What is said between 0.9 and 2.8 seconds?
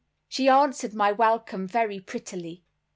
my welcome very prettily.